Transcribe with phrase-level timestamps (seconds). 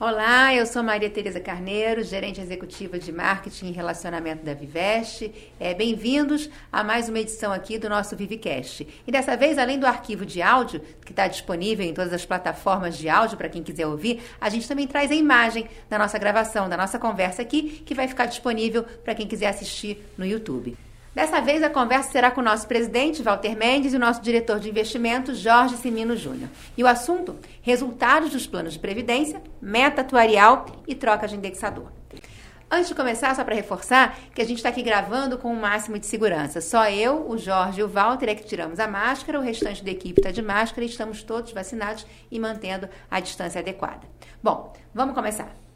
[0.00, 5.34] Olá, eu sou Maria Tereza Carneiro, gerente executiva de marketing e relacionamento da Viveste.
[5.58, 8.86] É, Bem-vindos a mais uma edição aqui do nosso Vivecast.
[9.04, 12.96] E dessa vez, além do arquivo de áudio, que está disponível em todas as plataformas
[12.96, 16.68] de áudio para quem quiser ouvir, a gente também traz a imagem da nossa gravação,
[16.68, 20.76] da nossa conversa aqui, que vai ficar disponível para quem quiser assistir no YouTube.
[21.14, 24.60] Dessa vez a conversa será com o nosso presidente, Walter Mendes, e o nosso diretor
[24.60, 26.48] de investimentos, Jorge Simino Júnior.
[26.76, 31.90] E o assunto: resultados dos planos de previdência, meta atuarial e troca de indexador.
[32.70, 35.98] Antes de começar, só para reforçar que a gente está aqui gravando com o máximo
[35.98, 36.60] de segurança.
[36.60, 39.90] Só eu, o Jorge e o Walter é que tiramos a máscara, o restante da
[39.90, 44.06] equipe está de máscara e estamos todos vacinados e mantendo a distância adequada.
[44.42, 45.67] Bom, vamos começar.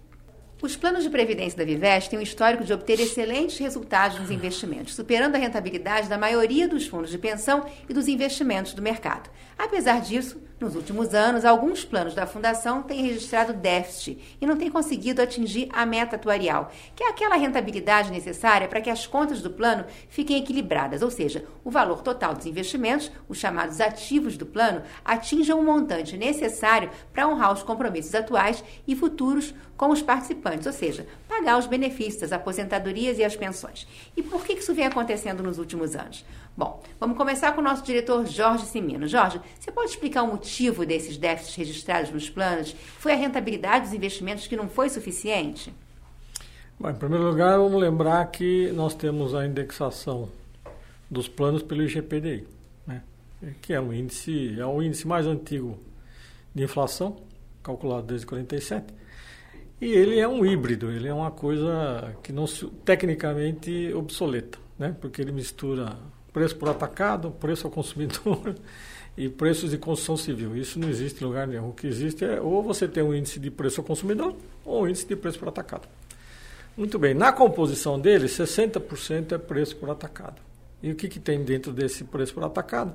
[0.63, 4.95] Os planos de previdência da Vivest têm um histórico de obter excelentes resultados nos investimentos,
[4.95, 9.29] superando a rentabilidade da maioria dos fundos de pensão e dos investimentos do mercado.
[9.59, 14.71] Apesar disso, nos últimos anos, alguns planos da Fundação têm registrado déficit e não têm
[14.71, 19.51] conseguido atingir a meta atuarial, que é aquela rentabilidade necessária para que as contas do
[19.51, 24.83] plano fiquem equilibradas, ou seja, o valor total dos investimentos, os chamados ativos do plano,
[25.05, 30.73] atinjam o montante necessário para honrar os compromissos atuais e futuros com os participantes, ou
[30.73, 33.85] seja, pagar os benefícios, as aposentadorias e as pensões.
[34.17, 36.25] E por que isso vem acontecendo nos últimos anos?
[36.55, 39.07] Bom, vamos começar com o nosso diretor Jorge Simino.
[39.07, 42.77] Jorge, você pode explicar o motivo desses déficits registrados nos planos?
[42.99, 45.73] Foi a rentabilidade dos investimentos que não foi suficiente?
[46.79, 50.29] Bom, em primeiro lugar, vamos lembrar que nós temos a indexação
[51.11, 52.47] dos planos pelo IGPDI,
[52.87, 53.03] né?
[53.63, 55.79] que é um índice, é o índice mais antigo
[56.55, 57.17] de inflação,
[57.63, 58.93] calculado desde 47.
[59.81, 62.45] E ele é um híbrido, ele é uma coisa que não
[62.85, 64.95] tecnicamente obsoleta, né?
[65.01, 65.97] Porque ele mistura
[66.33, 68.55] preço por atacado, preço ao consumidor
[69.17, 70.57] e preços de construção civil.
[70.57, 71.69] Isso não existe em lugar nenhum.
[71.69, 74.89] O que existe é ou você tem um índice de preço ao consumidor ou um
[74.89, 75.89] índice de preço por atacado.
[76.77, 80.41] Muito bem, na composição dele, 60% é preço por atacado.
[80.83, 82.95] E o que, que tem dentro desse preço por atacado?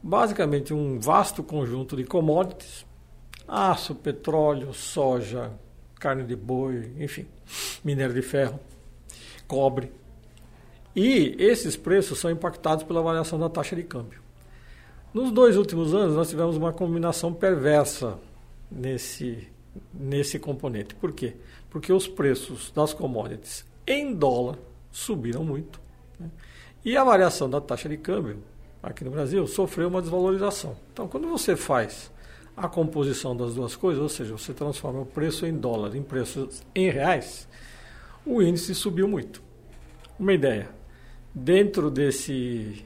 [0.00, 2.86] Basicamente um vasto conjunto de commodities,
[3.48, 5.50] aço, petróleo, soja,
[5.98, 7.26] carne de boi, enfim,
[7.84, 8.60] minério de ferro,
[9.48, 9.90] cobre,
[10.96, 14.18] e esses preços são impactados pela variação da taxa de câmbio.
[15.12, 18.18] Nos dois últimos anos, nós tivemos uma combinação perversa
[18.70, 19.46] nesse,
[19.92, 20.94] nesse componente.
[20.94, 21.36] Por quê?
[21.68, 24.58] Porque os preços das commodities em dólar
[24.90, 25.78] subiram muito.
[26.18, 26.30] Né?
[26.82, 28.38] E a variação da taxa de câmbio
[28.82, 30.76] aqui no Brasil sofreu uma desvalorização.
[30.92, 32.10] Então, quando você faz
[32.56, 36.62] a composição das duas coisas, ou seja, você transforma o preço em dólar em preços
[36.74, 37.46] em reais,
[38.24, 39.42] o índice subiu muito.
[40.18, 40.70] Uma ideia,
[41.38, 42.82] Dentro desse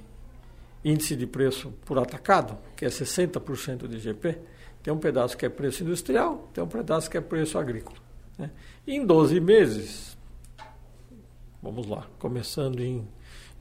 [0.85, 4.39] índice de preço por atacado, que é 60% de IGP,
[4.83, 7.97] tem um pedaço que é preço industrial, tem um pedaço que é preço agrícola.
[8.37, 8.51] Né?
[8.85, 10.19] Em 12 meses,
[11.63, 13.07] vamos lá, começando em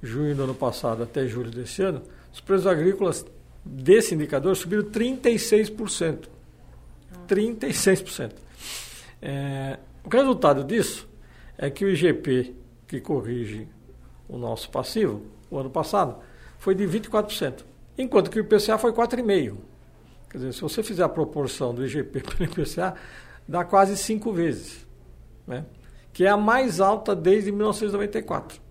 [0.01, 2.01] junho do ano passado até julho desse ano,
[2.33, 3.23] os preços agrícolas
[3.63, 6.29] desse indicador subiram 36%.
[7.27, 8.31] 36%.
[9.21, 11.07] É, o resultado disso
[11.56, 12.56] é que o IGP,
[12.88, 13.67] que corrige
[14.29, 16.17] o nosso passivo, o ano passado,
[16.57, 17.66] foi de 24%,
[17.97, 19.57] enquanto que o IPCA foi 4,5%.
[20.29, 22.94] Quer dizer, se você fizer a proporção do IGP pelo IPCA,
[23.47, 24.85] dá quase cinco vezes,
[25.47, 25.66] né?
[26.13, 28.62] que é a mais alta desde 1994.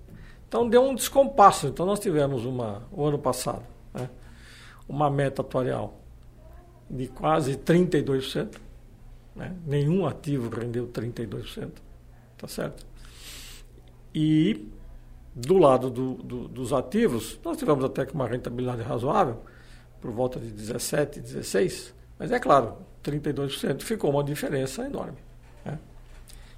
[0.47, 1.67] Então deu um descompasso.
[1.67, 4.09] Então nós tivemos uma, o ano passado né?
[4.89, 6.01] uma meta atuarial
[6.89, 8.57] de quase 32%.
[9.35, 9.55] Né?
[9.67, 11.71] Nenhum ativo rendeu 32%.
[12.37, 12.87] Tá certo?
[14.15, 14.69] E
[15.39, 19.41] do lado do, do, dos ativos, nós tivemos até que uma rentabilidade razoável,
[20.01, 25.19] por volta de 17, 16, mas é claro, 32% ficou uma diferença enorme.
[25.65, 25.79] Né?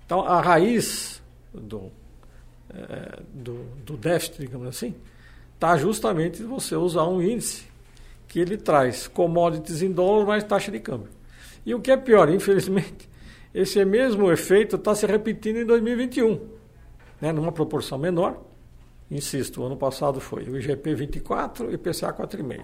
[0.07, 1.91] Então, a raiz do,
[2.71, 4.95] é, do, do déficit, digamos assim,
[5.55, 7.69] está justamente você usar um índice
[8.27, 11.11] que ele traz commodities em dólar mais taxa de câmbio.
[11.67, 13.11] E o que é pior, infelizmente,
[13.53, 16.41] esse mesmo efeito está se repetindo em 2021,
[17.21, 18.50] né, numa proporção menor,
[19.11, 22.61] Insisto, o ano passado foi o IGP 24 e o IPCA 4,5.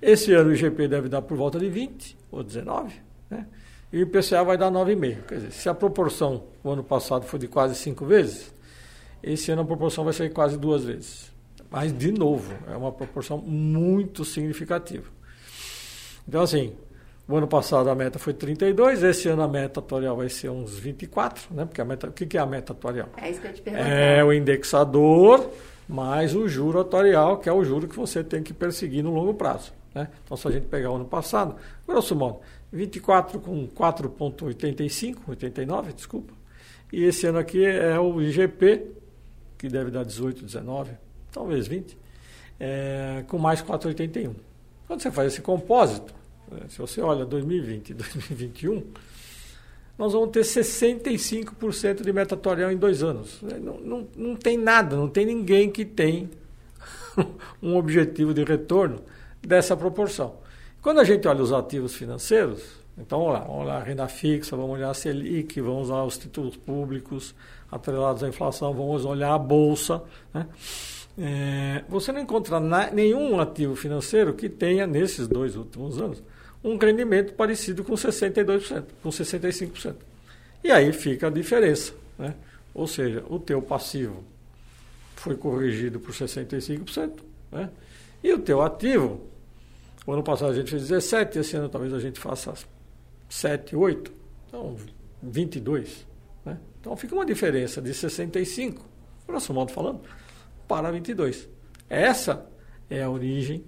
[0.00, 2.94] Esse ano o IGP deve dar por volta de 20 ou 19,
[3.28, 3.46] né?
[3.92, 5.22] e o IPCA vai dar 9,5.
[5.26, 8.54] Quer dizer, se a proporção o ano passado foi de quase 5 vezes,
[9.22, 11.30] esse ano a proporção vai ser quase duas vezes.
[11.70, 15.08] Mas, de novo, é uma proporção muito significativa.
[16.26, 16.72] Então, assim,
[17.28, 20.78] o ano passado a meta foi 32, esse ano a meta atuarial vai ser uns
[20.78, 21.64] 24, né?
[21.64, 23.08] Porque a meta, o que é a meta atuarial?
[23.16, 23.84] É isso que eu te pergunto.
[23.84, 25.48] É o indexador
[25.90, 29.34] mais o juro atuarial, que é o juro que você tem que perseguir no longo
[29.34, 29.72] prazo.
[29.94, 30.08] Né?
[30.24, 31.56] Então, se a gente pegar o ano passado,
[31.86, 32.40] grosso modo,
[32.72, 36.32] 24 com 4,85, 89, desculpa.
[36.92, 38.86] E esse ano aqui é o IGP,
[39.58, 40.92] que deve dar 18, 19,
[41.32, 41.98] talvez 20,
[42.58, 44.34] é, com mais 4,81.
[44.86, 46.14] Quando você faz esse compósito,
[46.50, 48.84] né, se você olha 2020 e 2021,
[50.00, 53.38] nós vamos ter 65% de metatorial em dois anos.
[53.42, 56.30] Não, não, não tem nada, não tem ninguém que tem
[57.62, 59.02] um objetivo de retorno
[59.46, 60.36] dessa proporção.
[60.80, 62.62] Quando a gente olha os ativos financeiros,
[62.96, 67.34] então vamos lá, vamos renda fixa, vamos olhar a Selic, vamos olhar os títulos públicos
[67.70, 70.02] atrelados à inflação, vamos olhar a Bolsa.
[70.32, 70.46] Né?
[71.18, 76.22] É, você não encontra na, nenhum ativo financeiro que tenha, nesses dois últimos anos,
[76.62, 79.96] um rendimento parecido com 62%, com 65%.
[80.62, 81.94] E aí fica a diferença.
[82.18, 82.34] Né?
[82.74, 84.22] Ou seja, o teu passivo
[85.16, 87.20] foi corrigido por 65%,
[87.50, 87.70] né?
[88.22, 89.26] e o teu ativo,
[90.06, 92.54] o ano passado a gente fez 17%, esse ano talvez a gente faça
[93.28, 94.10] 7, 8%,
[94.48, 94.76] então
[95.24, 95.88] 22%.
[96.44, 96.58] Né?
[96.80, 98.78] Então fica uma diferença de 65%,
[99.26, 100.00] grosso modo falando,
[100.66, 101.48] para 22%.
[101.88, 102.46] Essa
[102.88, 103.64] é a origem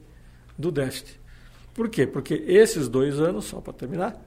[0.56, 1.21] do déficit.
[1.74, 2.06] Por quê?
[2.06, 4.20] Porque esses dois anos, só para terminar,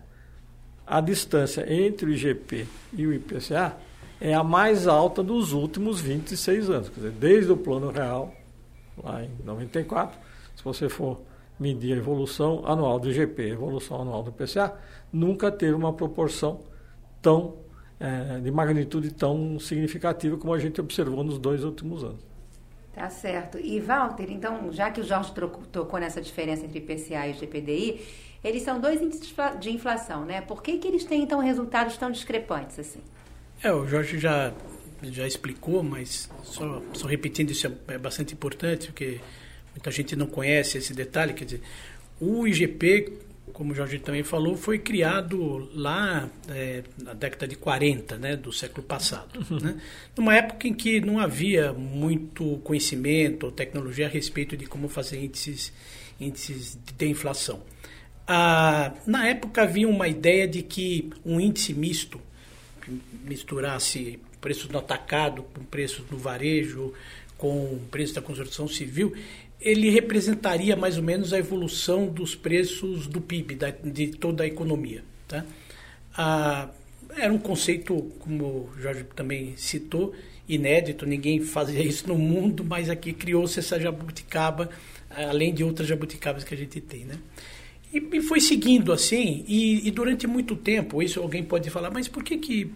[0.85, 3.77] a distância entre o IGP e o IPCA
[4.19, 6.89] é a mais alta dos últimos 26 anos.
[6.89, 8.33] Quer dizer, desde o plano real,
[9.03, 10.17] lá em 94,
[10.55, 11.21] se você for
[11.59, 14.73] medir a evolução anual do IGP, a evolução anual do IPCA,
[15.11, 16.61] nunca teve uma proporção
[17.21, 17.55] tão
[17.99, 22.34] é, de magnitude tão significativa como a gente observou nos dois últimos anos.
[22.95, 23.59] Tá certo.
[23.59, 25.33] E, Walter, então, já que o Jorge
[25.69, 28.01] tocou nessa diferença entre IPCA e GPDI,
[28.41, 30.39] eles são dois índices de inflação, né?
[30.39, 33.01] Por que, que eles têm, então, resultados tão discrepantes assim?
[33.61, 34.53] É, o Jorge já,
[35.03, 39.19] já explicou, mas só, só repetindo, isso é, é bastante importante, porque
[39.73, 41.33] muita gente não conhece esse detalhe.
[41.33, 41.61] Quer dizer,
[42.21, 43.11] o IGP
[43.55, 48.51] como o Jorge também falou, foi criado lá é, na década de 40 né, do
[48.51, 49.39] século passado.
[49.49, 49.59] Uhum.
[49.59, 49.81] Né?
[50.15, 55.23] Numa época em que não havia muito conhecimento ou tecnologia a respeito de como fazer
[55.23, 55.71] índices,
[56.19, 57.61] índices de inflação.
[58.27, 62.19] Ah, na época havia uma ideia de que um índice misto,
[62.81, 62.91] que
[63.23, 66.93] misturasse preços no atacado com preços no varejo,
[67.37, 69.13] com preços da construção civil,
[69.65, 74.47] ele representaria mais ou menos a evolução dos preços do PIB, da, de toda a
[74.47, 75.03] economia.
[75.27, 75.43] Tá?
[76.15, 76.69] Ah,
[77.17, 80.13] era um conceito, como o Jorge também citou,
[80.47, 84.69] inédito, ninguém fazia isso no mundo, mas aqui criou-se essa jabuticaba,
[85.09, 87.03] além de outras jabuticabas que a gente tem.
[87.05, 87.17] Né?
[87.91, 92.07] E, e foi seguindo assim, e, e, durante muito tempo, isso alguém pode falar, mas
[92.07, 92.71] por que, que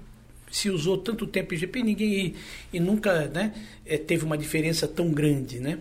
[0.50, 2.36] se usou tanto tempo IGP ninguém, e,
[2.74, 3.54] e nunca né,
[3.86, 5.60] eh, teve uma diferença tão grande?
[5.60, 5.78] Né?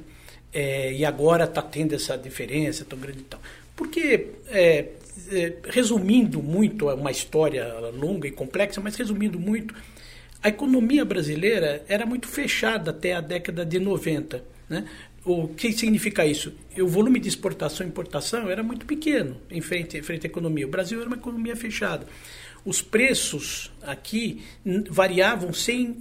[0.52, 3.40] É, e agora está tendo essa diferença tão grande e tal.
[3.76, 4.86] Porque, é,
[5.30, 9.74] é, resumindo muito, é uma história longa e complexa, mas resumindo muito,
[10.42, 14.42] a economia brasileira era muito fechada até a década de 90.
[14.68, 14.84] Né?
[15.24, 16.54] O que significa isso?
[16.78, 20.66] O volume de exportação e importação era muito pequeno em frente, em frente à economia.
[20.66, 22.06] O Brasil era uma economia fechada.
[22.64, 24.42] Os preços aqui
[24.90, 25.96] variavam sem,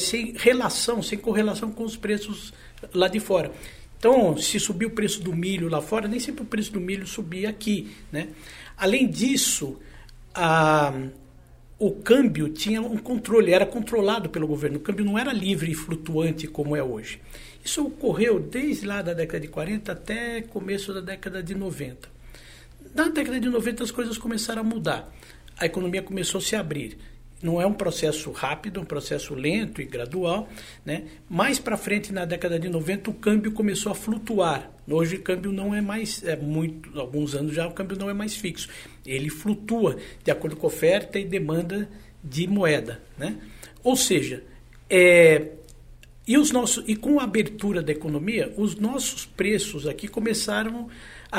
[0.00, 2.52] sem relação, sem correlação com os preços
[2.94, 3.52] lá de fora.
[3.98, 7.06] Então, se subir o preço do milho lá fora, nem sempre o preço do milho
[7.06, 7.90] subia aqui.
[8.12, 8.28] Né?
[8.76, 9.78] Além disso,
[10.34, 10.92] a,
[11.78, 14.76] o câmbio tinha um controle, era controlado pelo governo.
[14.76, 17.20] O câmbio não era livre e flutuante como é hoje.
[17.64, 22.08] Isso ocorreu desde lá da década de 40 até começo da década de 90.
[22.94, 25.12] Na década de 90 as coisas começaram a mudar.
[25.58, 26.96] A economia começou a se abrir.
[27.42, 30.48] Não é um processo rápido, é um processo lento e gradual.
[30.84, 31.04] Né?
[31.28, 34.70] Mais para frente, na década de 90, o câmbio começou a flutuar.
[34.88, 38.14] Hoje o câmbio não é mais, é muito, alguns anos já o câmbio não é
[38.14, 38.68] mais fixo.
[39.04, 41.88] Ele flutua de acordo com oferta e demanda
[42.24, 43.02] de moeda.
[43.18, 43.36] Né?
[43.84, 44.42] Ou seja,
[44.88, 45.52] é,
[46.26, 50.86] e, os nossos, e com a abertura da economia, os nossos preços aqui começaram a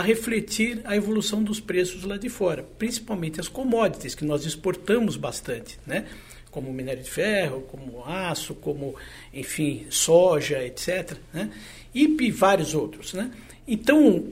[0.01, 5.79] refletir a evolução dos preços lá de fora, principalmente as commodities que nós exportamos bastante,
[5.85, 6.05] né?
[6.51, 8.95] como minério de ferro, como aço, como,
[9.33, 11.15] enfim, soja, etc.
[11.31, 11.51] Né?
[11.93, 13.13] E vários outros.
[13.13, 13.31] Né?
[13.67, 14.27] Então,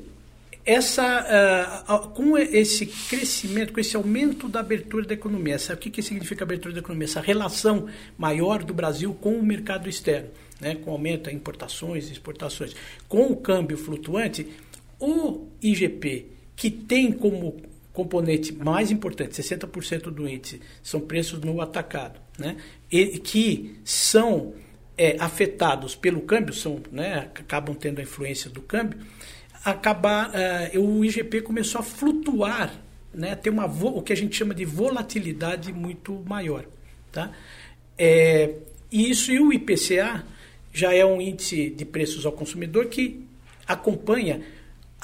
[0.65, 5.91] essa, uh, com esse crescimento, com esse aumento da abertura da economia, essa, o que,
[5.91, 7.05] que significa abertura da economia?
[7.05, 10.73] Essa relação maior do Brasil com o mercado externo, né?
[10.73, 12.75] com aumento de importações e exportações,
[13.07, 14.47] com o câmbio flutuante,
[14.99, 17.57] o IGP, que tem como
[17.93, 22.57] componente mais importante, 60% do índice, são preços no atacado, né?
[22.91, 24.53] E que são
[24.97, 28.99] é, afetados pelo câmbio, são, né, acabam tendo a influência do câmbio,
[29.63, 30.31] acabar,
[30.75, 32.71] uh, o IGP começou a flutuar
[33.13, 36.65] né, ter uma, o que a gente chama de volatilidade muito maior.
[37.11, 37.31] Tá?
[37.97, 38.55] É,
[38.91, 40.23] isso e o IPCA
[40.73, 43.25] já é um índice de preços ao consumidor que
[43.65, 44.41] acompanha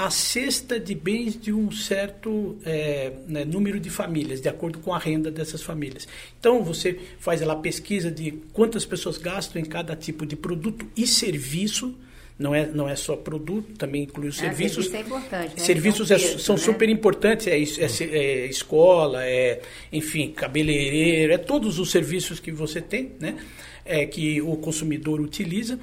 [0.05, 4.91] a cesta de bens de um certo é, né, número de famílias, de acordo com
[4.91, 6.07] a renda dessas famílias.
[6.39, 11.05] Então, você faz lá pesquisa de quantas pessoas gastam em cada tipo de produto e
[11.05, 11.95] serviço.
[12.39, 14.85] Não é, não é só produto, também inclui os é, serviços.
[14.85, 15.59] Serviço é importante.
[15.59, 15.63] Né?
[15.63, 16.61] Serviços é, são né?
[16.61, 19.61] super importantes, é, é, é, escola, é,
[19.93, 23.37] enfim, cabeleireiro, é todos os serviços que você tem, né?
[23.83, 25.79] É, que o consumidor utiliza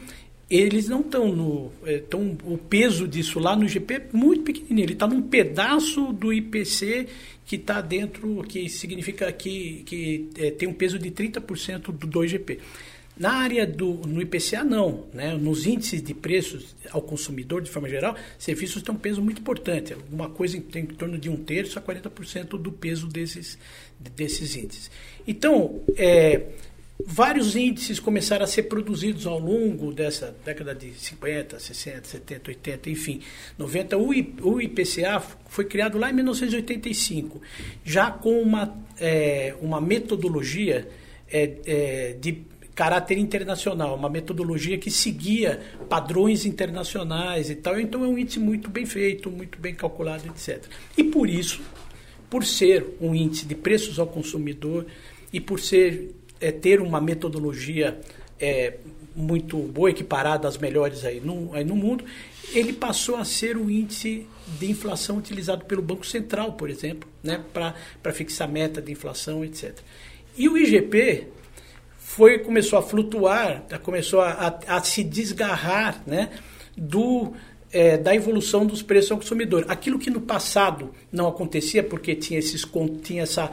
[0.51, 1.71] eles não estão no.
[1.87, 4.87] Estão, o peso disso lá no IGP é muito pequenininho.
[4.87, 7.07] Ele está num pedaço do IPC
[7.45, 12.25] que está dentro, que significa que, que é, tem um peso de 30% do, do
[12.25, 12.61] IGP.
[13.19, 15.07] Na área do no IPCA, não.
[15.13, 15.35] Né?
[15.37, 19.93] Nos índices de preços ao consumidor, de forma geral, serviços têm um peso muito importante.
[19.93, 23.59] Alguma coisa em, em torno de um terço a 40% do peso desses,
[23.99, 24.91] desses índices.
[25.27, 26.47] Então, é,
[27.05, 32.91] Vários índices começaram a ser produzidos ao longo dessa década de 50, 60, 70, 80,
[32.91, 33.21] enfim,
[33.57, 33.97] 90.
[33.97, 37.41] O IPCA foi criado lá em 1985,
[37.85, 40.89] já com uma, é, uma metodologia
[41.31, 42.43] é, é, de
[42.75, 47.79] caráter internacional, uma metodologia que seguia padrões internacionais e tal.
[47.79, 50.65] Então é um índice muito bem feito, muito bem calculado, etc.
[50.97, 51.61] E por isso,
[52.29, 54.85] por ser um índice de preços ao consumidor
[55.33, 58.01] e por ser é, ter uma metodologia
[58.41, 58.75] é,
[59.15, 62.05] muito boa, equiparada às melhores aí no, aí no mundo,
[62.53, 64.27] ele passou a ser o índice
[64.59, 69.77] de inflação utilizado pelo Banco Central, por exemplo, né, para fixar meta de inflação, etc.
[70.37, 71.27] E o IGP
[71.99, 76.31] foi começou a flutuar, começou a, a, a se desgarrar né,
[76.77, 77.35] do,
[77.71, 79.67] é, da evolução dos preços ao consumidor.
[79.69, 82.65] Aquilo que no passado não acontecia porque tinha, esses,
[83.03, 83.53] tinha essa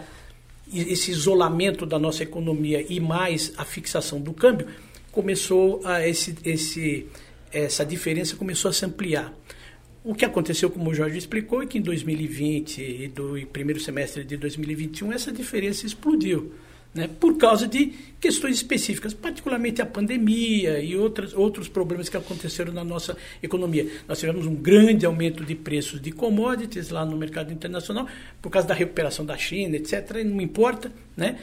[0.73, 4.67] esse isolamento da nossa economia e mais a fixação do câmbio,
[5.11, 7.07] começou a esse, esse,
[7.51, 9.33] essa diferença começou a se ampliar.
[10.03, 14.23] O que aconteceu, como o Jorge explicou, é que em 2020 e do primeiro semestre
[14.23, 16.53] de 2021 essa diferença explodiu
[16.95, 22.71] né, por causa de questões específicas, particularmente a pandemia e outras, outros problemas que aconteceram
[22.71, 23.85] na nossa economia.
[24.07, 28.07] Nós tivemos um grande aumento de preços de commodities lá no mercado internacional,
[28.41, 30.23] por causa da recuperação da China, etc.
[30.25, 31.37] Não importa, né?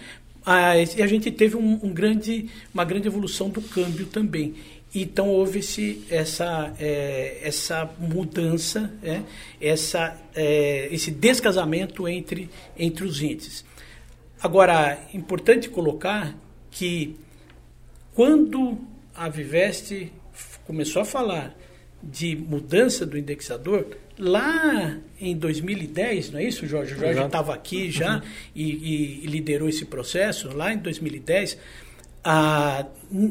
[0.96, 4.54] e a gente teve um, um, grande, uma grande evolução do câmbio também.
[4.94, 9.20] Então houve-se essa, é, essa mudança, é,
[9.60, 13.64] essa, é, esse descasamento entre, entre os índices.
[14.42, 16.34] Agora, importante colocar
[16.70, 17.16] que
[18.14, 18.78] quando
[19.14, 20.12] a Viveste
[20.66, 21.56] começou a falar
[22.02, 23.86] de mudança do indexador,
[24.18, 26.94] lá em 2010, não é isso, Jorge?
[26.94, 28.22] O Jorge estava aqui já uhum.
[28.54, 30.54] e, e, liderou esse processo.
[30.56, 31.56] Lá em 2010,
[32.24, 32.84] a,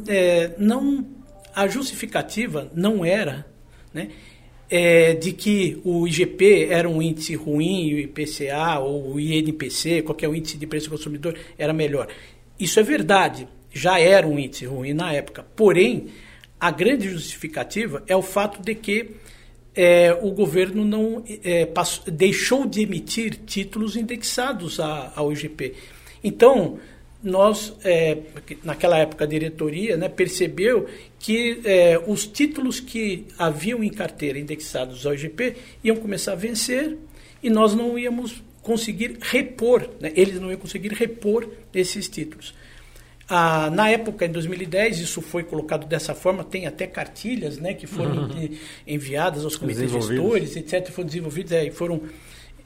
[0.07, 1.05] é, não,
[1.53, 3.45] a justificativa não era
[3.93, 4.09] né,
[4.71, 10.33] é, de que o IGP era um índice ruim, o IPCA ou o INPC, qualquer
[10.33, 12.07] índice de preço do consumidor, era melhor.
[12.57, 15.45] Isso é verdade, já era um índice ruim na época.
[15.57, 16.07] Porém,
[16.57, 19.11] a grande justificativa é o fato de que
[19.75, 25.73] é, o governo não é, passou, deixou de emitir títulos indexados ao IGP.
[26.23, 26.79] Então,
[27.23, 28.17] nós, é,
[28.63, 30.87] naquela época, a diretoria né, percebeu
[31.19, 36.97] que é, os títulos que haviam em carteira indexados ao IGP iam começar a vencer
[37.43, 42.53] e nós não íamos conseguir repor, né, eles não iam conseguir repor esses títulos.
[43.33, 47.87] Ah, na época, em 2010, isso foi colocado dessa forma, tem até cartilhas né, que
[47.87, 48.49] foram uhum.
[48.85, 52.01] enviadas aos comitês gestores, etc., foram desenvolvidas é, e foram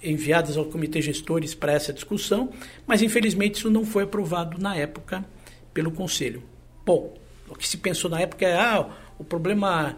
[0.05, 2.49] enviadas ao comitê gestores para essa discussão,
[2.85, 5.25] mas infelizmente isso não foi aprovado na época
[5.73, 6.43] pelo Conselho.
[6.85, 7.13] Bom,
[7.49, 9.97] o que se pensou na época é, ah, o problema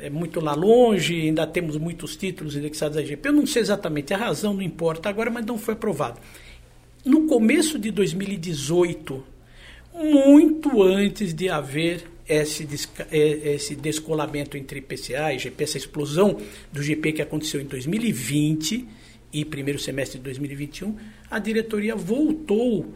[0.00, 3.28] é muito lá longe, ainda temos muitos títulos indexados à IGP.
[3.28, 6.20] Eu não sei exatamente a razão, não importa agora, mas não foi aprovado.
[7.04, 9.24] No começo de 2018,
[9.94, 12.66] muito antes de haver esse,
[13.10, 16.38] é, esse descolamento entre IPCA e IGP, essa explosão
[16.72, 18.86] do IGP que aconteceu em 2020,
[19.32, 20.96] e primeiro semestre de 2021,
[21.30, 22.94] a diretoria voltou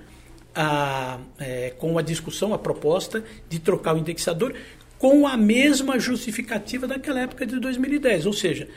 [0.55, 4.55] a, é, com a discussão, a proposta de trocar o indexador
[4.99, 8.69] com a mesma justificativa daquela época de 2010, ou seja,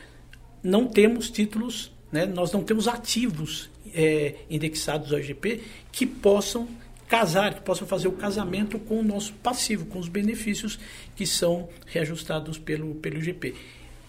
[0.63, 6.67] não temos títulos, né, nós não temos ativos é, indexados ao IGP que possam
[7.07, 10.79] casar, que possam fazer o casamento com o nosso passivo, com os benefícios
[11.15, 13.53] que são reajustados pelo, pelo IGP.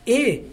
[0.07, 0.45] E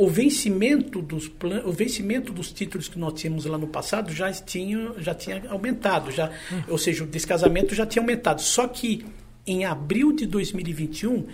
[0.00, 1.62] o vencimento dos plan...
[1.66, 6.10] o vencimento dos títulos que nós tínhamos lá no passado já tinha já tinha aumentado
[6.10, 6.62] já hum.
[6.68, 9.04] ou seja o descasamento já tinha aumentado só que
[9.46, 11.26] em abril de 2021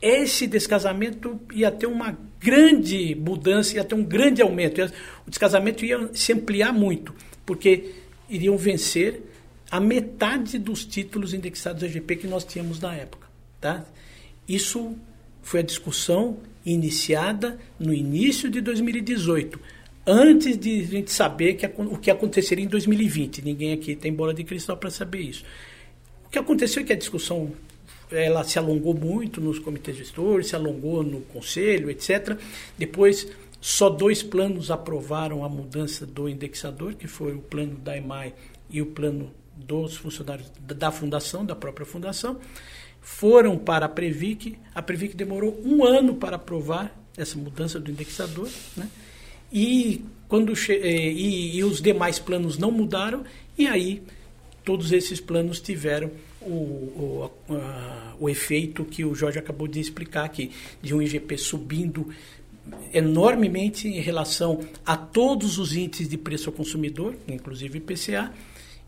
[0.00, 4.82] esse descasamento ia ter uma grande mudança ia ter um grande aumento
[5.24, 7.14] o descasamento ia se ampliar muito
[7.46, 7.94] porque
[8.28, 9.22] iriam vencer
[9.70, 13.28] a metade dos títulos indexados EGP que nós tínhamos na época
[13.60, 13.84] tá
[14.48, 14.92] isso
[15.40, 19.58] foi a discussão iniciada no início de 2018,
[20.06, 23.42] antes de a gente saber que, o que aconteceria em 2020.
[23.42, 25.44] Ninguém aqui tem bola de cristal para saber isso.
[26.26, 27.52] O que aconteceu é que a discussão
[28.10, 32.38] ela se alongou muito nos comitês gestores, se alongou no conselho, etc.
[32.76, 33.26] Depois,
[33.60, 38.34] só dois planos aprovaram a mudança do indexador, que foi o plano da EMAI
[38.68, 42.38] e o plano dos funcionários da fundação, da própria fundação
[43.02, 44.56] foram para a Previc.
[44.74, 48.88] A Previc demorou um ano para aprovar essa mudança do indexador, né?
[49.52, 53.22] E quando eh, e, e, os demais planos não mudaram
[53.58, 54.02] e aí
[54.64, 60.24] todos esses planos tiveram o, o, a, o efeito que o Jorge acabou de explicar
[60.24, 62.08] aqui, de um IGP subindo
[62.94, 68.32] enormemente em relação a todos os índices de preço ao consumidor, inclusive IPCA,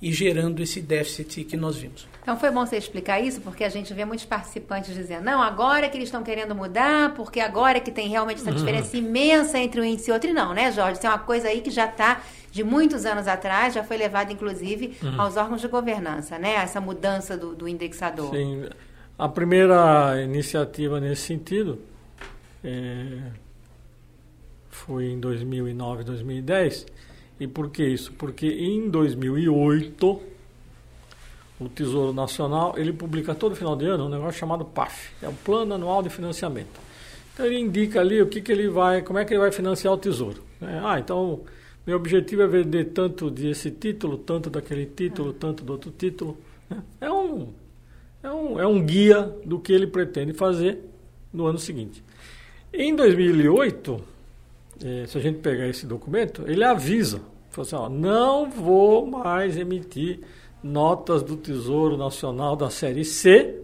[0.05, 2.07] e gerando esse déficit que nós vimos.
[2.21, 5.87] Então foi bom você explicar isso, porque a gente vê muitos participantes dizendo, não, agora
[5.87, 8.57] é que eles estão querendo mudar, porque agora é que tem realmente essa uhum.
[8.57, 9.03] diferença uhum.
[9.03, 10.29] imensa entre um índice e outro.
[10.29, 10.99] E não, né, Jorge?
[10.99, 12.21] Isso é uma coisa aí que já está
[12.53, 15.19] de muitos anos atrás, já foi levada, inclusive, uhum.
[15.19, 16.53] aos órgãos de governança, né?
[16.57, 18.31] Essa mudança do, do indexador.
[18.31, 18.69] Sim.
[19.19, 21.81] A primeira iniciativa nesse sentido
[22.63, 23.31] é,
[24.69, 26.87] foi em 2009, 2010
[27.38, 28.12] e por que isso?
[28.12, 30.21] Porque em 2008
[31.61, 35.33] o Tesouro Nacional ele publica todo final de ano um negócio chamado PAF, é o
[35.33, 36.81] Plano Anual de Financiamento.
[37.33, 39.93] Então ele indica ali o que, que ele vai, como é que ele vai financiar
[39.93, 40.43] o Tesouro.
[40.61, 41.41] É, ah, então
[41.87, 46.38] meu objetivo é vender tanto desse título, tanto daquele título, tanto do outro título.
[46.71, 46.83] Né?
[47.00, 47.53] É um,
[48.23, 50.79] é um, é um guia do que ele pretende fazer
[51.33, 52.03] no ano seguinte.
[52.73, 54.13] Em 2008,
[54.83, 57.21] é, se a gente pegar esse documento, ele avisa,
[57.59, 60.21] assim, ó, não vou mais emitir
[60.63, 63.61] notas do Tesouro Nacional da série C,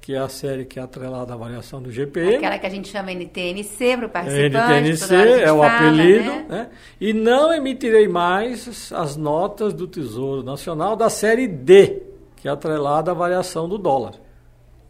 [0.00, 2.36] que é a série que é atrelada à variação do GPM.
[2.36, 4.56] Aquela que a gente chama NTNC para o participante.
[4.56, 6.30] NTNC é o fala, apelido.
[6.30, 6.46] Né?
[6.48, 6.68] Né?
[6.98, 12.04] E não emitirei mais as notas do Tesouro Nacional da série D,
[12.36, 14.14] que é atrelada à variação do dólar.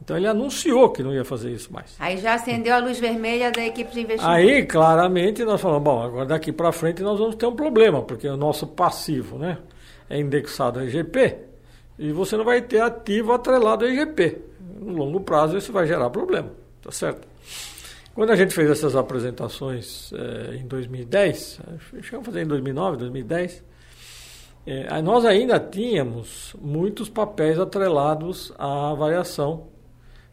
[0.08, 1.94] Então ele anunciou que não ia fazer isso mais.
[1.98, 4.34] Aí já acendeu a luz vermelha da equipe de investimento.
[4.34, 8.26] Aí, claramente, nós falamos, bom, agora daqui para frente nós vamos ter um problema, porque
[8.26, 9.58] o nosso passivo né,
[10.08, 11.36] é indexado a EGP
[11.98, 14.38] e você não vai ter ativo atrelado a EGP.
[14.80, 17.28] No longo prazo isso vai gerar problema, tá certo?
[18.14, 21.60] Quando a gente fez essas apresentações é, em 2010,
[22.02, 23.62] chegamos a fazer em 2009, 2010,
[24.66, 29.76] é, nós ainda tínhamos muitos papéis atrelados à variação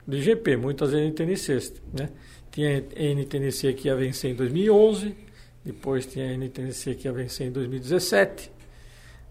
[0.05, 1.81] do IGP, muitas NTNCs.
[1.93, 2.09] Né?
[2.51, 5.15] Tinha NTNC que ia vencer em 2011,
[5.63, 8.51] depois tinha NTNC que ia vencer em 2017,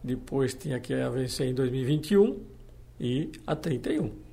[0.03, 2.39] depois tinha que ia vencer em 2021
[3.01, 4.25] e a 31.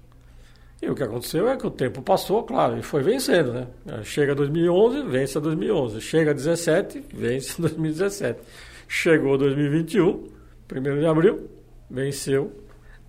[0.81, 3.67] E o que aconteceu é que o tempo passou, claro, e foi vencendo, né?
[4.03, 6.01] Chega 2011, vence a 2011.
[6.01, 8.39] Chega 17, vence 2017.
[8.87, 10.27] Chegou 2021,
[10.73, 11.47] 1 de abril,
[11.87, 12.51] venceu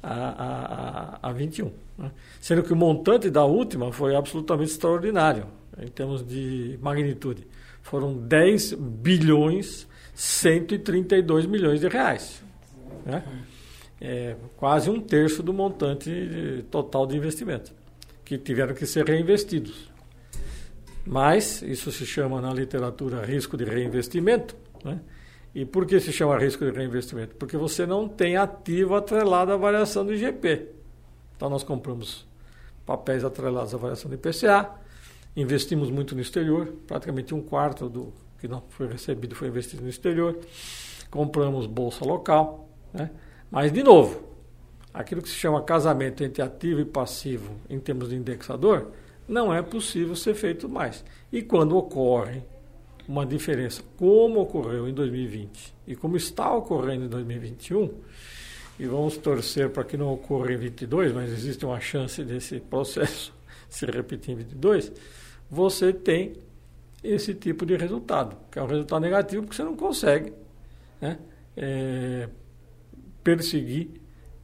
[0.03, 1.71] a, a, a, a 21.
[1.97, 2.11] Né?
[2.41, 5.47] Sendo que o montante da última foi absolutamente extraordinário,
[5.79, 7.47] em termos de magnitude.
[7.83, 12.43] Foram 10 bilhões 132 milhões de reais.
[13.05, 13.23] Né?
[14.01, 17.73] É quase um terço do montante total de investimento,
[18.25, 19.91] que tiveram que ser reinvestidos.
[21.05, 24.57] Mas isso se chama na literatura risco de reinvestimento.
[24.85, 25.01] Né?
[25.55, 27.35] E por que se chama risco de reinvestimento?
[27.37, 30.69] Porque você não tem ativo atrelado à variação do IGP.
[31.37, 32.27] Então nós compramos
[32.87, 34.71] papéis atrelados à variação do IPCA,
[35.37, 39.88] investimos muito no exterior, praticamente um quarto do que não foi recebido foi investido no
[39.88, 40.37] exterior,
[41.11, 43.09] compramos bolsa local, né?
[43.49, 44.21] mas de novo,
[44.93, 48.91] aquilo que se chama casamento entre ativo e passivo em termos de indexador,
[49.29, 51.05] não é possível ser feito mais.
[51.31, 52.43] E quando ocorre
[53.09, 57.91] uma diferença, como ocorreu em 2020 e como está ocorrendo em 2021,
[58.79, 63.35] e vamos torcer para que não ocorra em 22, mas existe uma chance desse processo
[63.69, 64.93] se repetir em 22,
[65.51, 66.35] você tem
[67.03, 70.33] esse tipo de resultado, que é um resultado negativo porque você não consegue
[71.01, 71.19] né,
[71.57, 72.29] é,
[73.23, 73.91] perseguir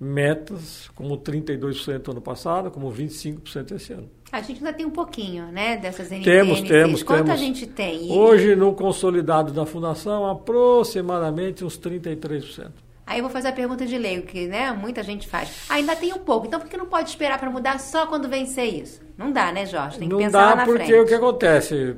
[0.00, 4.08] metas como 32% ano passado, como 25% esse ano.
[4.30, 6.24] A gente ainda tem um pouquinho, né, dessas NPNCs.
[6.24, 7.32] Temos, temos, Quanto temos.
[7.32, 8.10] a gente tem?
[8.12, 12.70] Hoje, no consolidado da Fundação, aproximadamente uns 33%.
[13.06, 15.64] Aí eu vou fazer a pergunta de leigo, que né, muita gente faz.
[15.70, 18.66] ainda tem um pouco, então por que não pode esperar para mudar só quando vencer
[18.82, 19.00] isso?
[19.16, 19.98] Não dá, né, Jorge?
[19.98, 21.00] Tem que Não pensar lá dá na porque frente.
[21.00, 21.96] o que acontece?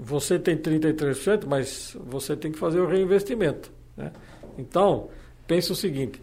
[0.00, 3.72] Você tem 33%, mas você tem que fazer o reinvestimento.
[3.96, 4.12] Né?
[4.58, 5.08] Então,
[5.46, 6.20] pensa o seguinte,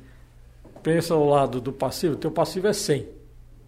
[0.83, 3.07] pensa ao lado do passivo, teu passivo é 100.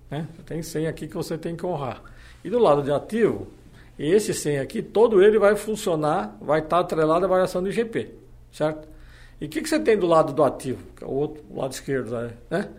[0.10, 0.28] Né?
[0.46, 2.02] Tem 100 aqui que você tem que honrar.
[2.44, 3.48] E do lado de ativo,
[3.98, 8.10] esse 100 aqui, todo ele vai funcionar, vai estar atrelado à variação do IGP,
[8.52, 8.88] certo?
[9.42, 11.60] E o que, que você tem do lado do ativo, que é o outro o
[11.60, 12.12] lado esquerdo,
[12.50, 12.70] né?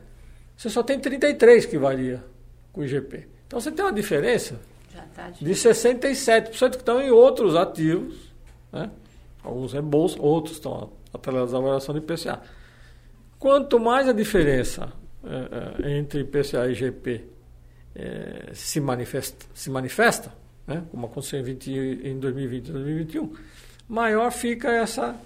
[0.56, 2.22] Você só tem 33 que varia
[2.72, 3.26] com o IGP.
[3.46, 4.60] Então você tem uma diferença
[5.14, 5.44] tá de...
[5.44, 8.14] de 67% que estão em outros ativos,
[8.72, 8.90] né?
[9.42, 12.40] alguns é bolsa, outros estão atrelados à variação do IPCA.
[13.38, 14.92] Quanto mais a diferença
[15.24, 17.24] eh, eh, entre IPCA e IGP
[17.94, 20.32] eh, se manifesta, se manifesta
[20.70, 20.84] né?
[20.90, 21.70] como aconteceu em, 20,
[22.04, 23.32] em 2020 e 2021,
[23.88, 25.16] maior fica essa,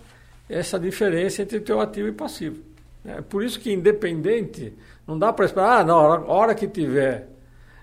[0.49, 2.63] essa diferença entre teu ativo e passivo.
[3.05, 4.73] É por isso que independente,
[5.07, 7.29] não dá para esperar, ah, na hora, hora que tiver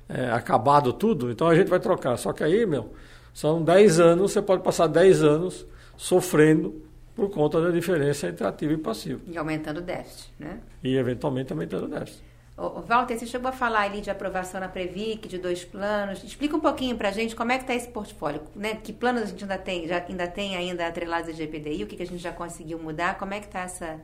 [0.10, 2.18] é, acabado tudo, então a gente vai trocar.
[2.18, 2.92] Só que aí, meu,
[3.32, 6.82] são 10 anos, você pode passar 10 anos sofrendo
[7.16, 9.22] por conta da diferença entre ativo e passivo.
[9.28, 10.60] E aumentando o déficit, né?
[10.84, 12.24] E eventualmente aumentando o déficit.
[12.58, 16.24] Ô, Walter, você chegou a falar ali de aprovação na Previc, de dois planos.
[16.24, 18.76] Explica um pouquinho pra gente como é que está esse portfólio, né?
[18.76, 21.96] Que planos a gente ainda tem, já ainda tem ainda atrelados a GPDI, o que,
[21.96, 24.00] que a gente já conseguiu mudar, como é que está essa,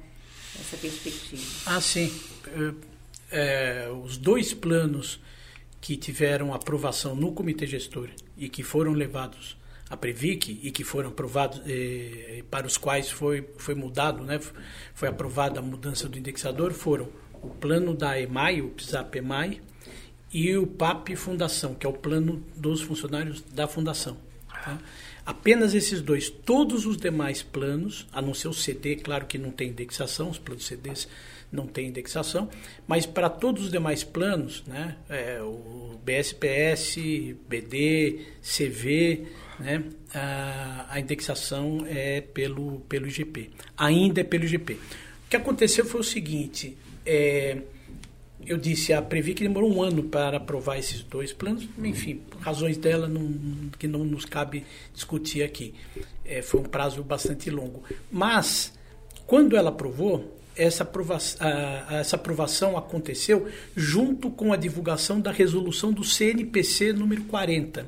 [0.60, 1.44] essa perspectiva?
[1.68, 2.12] Ah, sim.
[3.32, 5.22] É, os dois planos
[5.82, 9.57] que tiveram aprovação no comitê gestor e que foram levados
[9.90, 14.40] à Previc e que foram aprovados eh, para os quais foi foi mudado, né?
[14.94, 17.10] Foi aprovada a mudança do indexador foram
[17.42, 19.62] o plano da EMAI, o PSAP EMAI
[20.34, 24.18] e o PAP Fundação, que é o plano dos funcionários da fundação.
[24.50, 24.78] Tá?
[25.28, 29.52] Apenas esses dois, todos os demais planos, a não ser o CD, claro que não
[29.52, 31.06] tem indexação, os planos CDs
[31.52, 32.50] não têm indexação,
[32.88, 36.96] mas para todos os demais planos, né, é, o BSPS,
[37.50, 39.28] BD, CV,
[39.60, 43.50] né, a, a, indexação é pelo, pelo IGP.
[43.76, 44.76] Ainda é pelo IGP.
[44.76, 44.80] O
[45.30, 47.58] que aconteceu foi o seguinte, é,
[48.48, 53.08] eu disse, a Previc demorou um ano para aprovar esses dois planos, enfim, razões dela
[53.08, 55.74] não, que não nos cabe discutir aqui.
[56.26, 57.84] É, foi um prazo bastante longo.
[58.12, 58.74] Mas,
[59.26, 61.48] quando ela aprovou, essa aprovação,
[61.92, 67.88] essa aprovação aconteceu junto com a divulgação da resolução do CNPC número 40.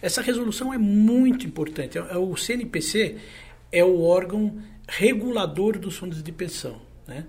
[0.00, 1.98] Essa resolução é muito importante.
[1.98, 3.16] O CNPC
[3.70, 6.80] é o órgão regulador dos fundos de pensão.
[7.06, 7.26] Né?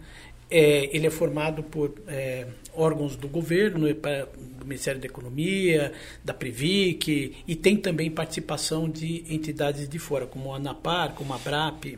[0.52, 7.38] É, ele é formado por é, órgãos do governo, do Ministério da Economia, da Previc,
[7.48, 11.98] e tem também participação de entidades de fora, como a ANAPAR, como a BRAP,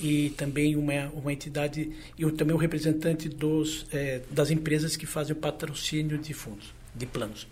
[0.00, 5.34] e também uma, uma entidade, e também o representante dos, é, das empresas que fazem
[5.34, 7.46] o patrocínio de fundos, de planos.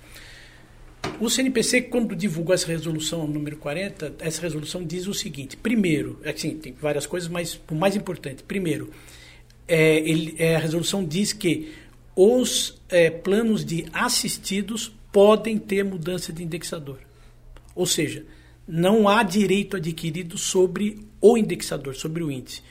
[1.21, 6.57] O CNPC, quando divulgou essa resolução número 40, essa resolução diz o seguinte: primeiro, assim,
[6.57, 8.91] tem várias coisas, mas o mais importante, primeiro,
[9.67, 11.73] é, ele, é, a resolução diz que
[12.17, 16.99] os é, planos de assistidos podem ter mudança de indexador.
[17.75, 18.25] Ou seja,
[18.67, 22.63] não há direito adquirido sobre o indexador, sobre o índice.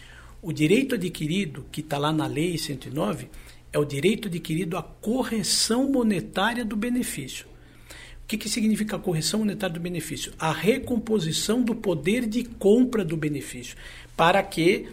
[0.42, 3.30] O direito adquirido, que está lá na Lei 109,
[3.72, 7.48] é o direito adquirido à correção monetária do benefício.
[8.24, 10.34] O que, que significa a correção monetária do benefício?
[10.40, 13.76] A recomposição do poder de compra do benefício,
[14.16, 14.88] para que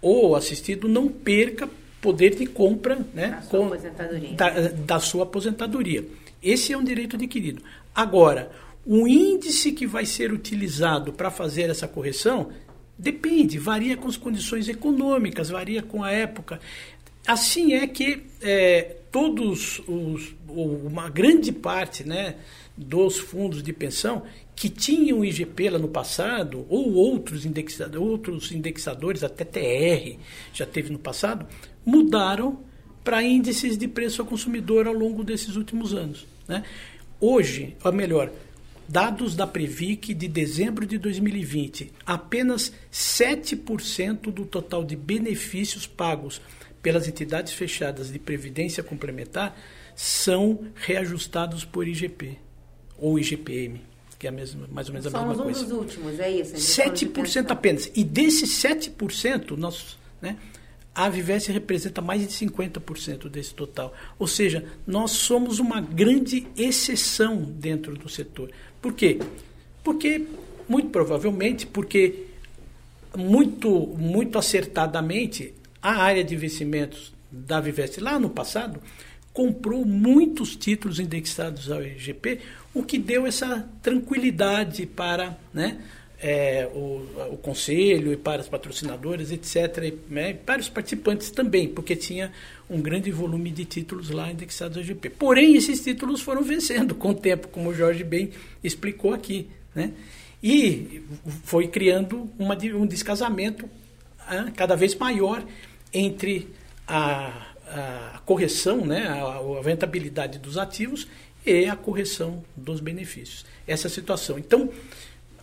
[0.00, 1.68] o assistido não perca
[2.00, 6.06] poder de compra né, da, sua com, da, da sua aposentadoria.
[6.42, 7.62] Esse é um direito adquirido.
[7.94, 8.50] Agora,
[8.86, 12.50] o índice que vai ser utilizado para fazer essa correção
[12.96, 16.60] depende, varia com as condições econômicas, varia com a época.
[17.26, 22.36] Assim é que é, todos os, uma grande parte né,
[22.78, 24.22] dos fundos de pensão
[24.54, 30.18] que tinham IGP lá no passado, ou outros indexadores, outros indexadores, até TR
[30.52, 31.46] já teve no passado,
[31.84, 32.60] mudaram
[33.02, 36.26] para índices de preço ao consumidor ao longo desses últimos anos.
[36.46, 36.62] Né?
[37.20, 38.30] Hoje, ou melhor,
[38.88, 46.40] dados da Previc de dezembro de 2020, apenas 7% do total de benefícios pagos
[46.80, 49.58] pelas entidades fechadas de previdência complementar
[49.96, 52.38] são reajustados por IGP
[52.98, 53.80] ou IGPM,
[54.18, 55.64] que é a mesma, mais ou menos a Somos mesma um coisa.
[55.64, 56.54] dos últimos, é isso?
[56.54, 57.90] 7% apenas.
[57.94, 60.36] E desses 7%, nós, né,
[60.94, 63.94] a Vivesse representa mais de 50% desse total.
[64.18, 68.50] Ou seja, nós somos uma grande exceção dentro do setor.
[68.82, 69.20] Por quê?
[69.84, 70.26] Porque,
[70.68, 72.26] muito provavelmente, porque
[73.16, 78.80] muito, muito acertadamente, a área de investimentos da Viveste lá no passado
[79.32, 82.40] comprou muitos títulos indexados ao IGP,
[82.74, 85.78] o que deu essa tranquilidade para né,
[86.20, 91.68] é, o, o, conselho e para os patrocinadores, etc., e, né, para os participantes também,
[91.68, 92.32] porque tinha
[92.68, 95.10] um grande volume de títulos lá indexados ao IGP.
[95.10, 98.30] Porém, esses títulos foram vencendo com o tempo, como o Jorge bem
[98.62, 99.48] explicou aqui.
[99.74, 99.92] Né?
[100.42, 101.02] E
[101.44, 103.68] foi criando uma, um descasamento
[104.20, 105.44] ah, cada vez maior
[105.92, 106.48] entre
[106.86, 111.06] a a correção, né, a, a rentabilidade dos ativos
[111.44, 113.44] e a correção dos benefícios.
[113.66, 114.38] Essa situação.
[114.38, 114.70] Então,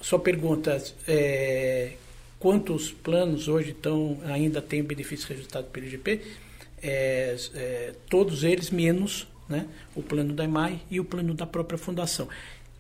[0.02, 1.94] sua pergunta é
[2.40, 6.22] quantos planos hoje estão, ainda têm benefício registrado pelo IGP?
[6.82, 11.78] É, é, todos eles menos né, o plano da EMAI e o plano da própria
[11.78, 12.28] fundação.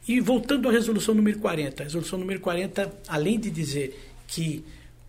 [0.08, 4.64] E voltando à resolução número 40, a resolução número 40, além de dizer que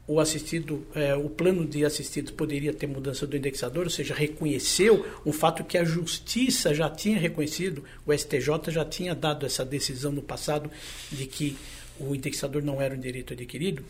[0.09, 5.05] o assistido, é, o plano de assistidos poderia ter mudança do indexador, ou seja, reconheceu
[5.27, 10.13] um fato que a justiça já tinha reconhecido, o STJ já tinha dado essa decisão
[10.13, 10.71] no passado
[11.11, 11.57] de que
[11.99, 13.83] o indexador não era um direito adquirido.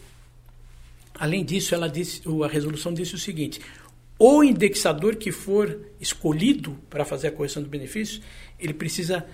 [1.15, 3.61] Além disso, ela disse, a resolução disse o seguinte:
[4.19, 8.23] o indexador que for escolhido para fazer a correção do benefício,
[8.59, 9.27] ele precisa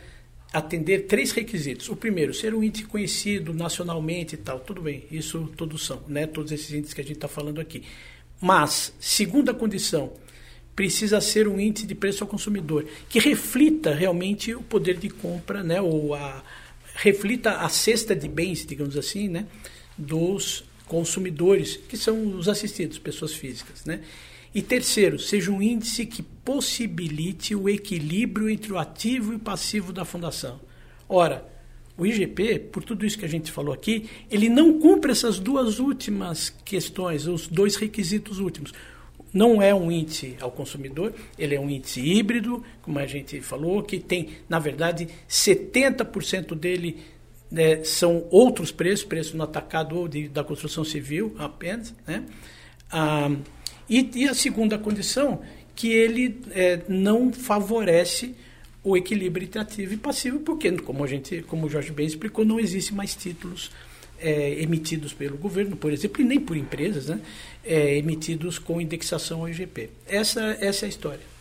[0.52, 1.88] atender três requisitos.
[1.88, 4.60] O primeiro, ser um índice conhecido nacionalmente e tal.
[4.60, 6.26] Tudo bem, isso todos são, né?
[6.26, 7.82] Todos esses índices que a gente está falando aqui.
[8.40, 10.12] Mas, segunda condição,
[10.76, 15.62] precisa ser um índice de preço ao consumidor que reflita realmente o poder de compra,
[15.62, 15.80] né?
[15.80, 16.42] Ou a,
[16.94, 19.46] reflita a cesta de bens, digamos assim, né?
[19.96, 24.00] Dos consumidores, que são os assistidos, pessoas físicas, né?
[24.54, 29.92] E terceiro, seja um índice que possibilite o equilíbrio entre o ativo e o passivo
[29.92, 30.60] da fundação.
[31.08, 31.46] Ora,
[31.96, 35.78] o IGP, por tudo isso que a gente falou aqui, ele não cumpre essas duas
[35.78, 38.72] últimas questões, os dois requisitos últimos.
[39.32, 43.82] Não é um índice ao consumidor, ele é um índice híbrido, como a gente falou,
[43.82, 46.98] que tem, na verdade, 70% dele
[47.50, 51.94] né, são outros preços, preço no atacado ou de, da construção civil apenas.
[52.06, 52.24] Né?
[52.90, 53.30] Ah,
[53.88, 55.40] e, e a segunda condição,
[55.74, 58.34] que ele é, não favorece
[58.84, 62.44] o equilíbrio entre ativo e passivo, porque, como, a gente, como o Jorge bem explicou,
[62.44, 63.70] não existe mais títulos
[64.18, 67.20] é, emitidos pelo governo, por exemplo, e nem por empresas, né,
[67.64, 69.90] é, emitidos com indexação ao IGP.
[70.06, 71.32] Essa, essa é a história.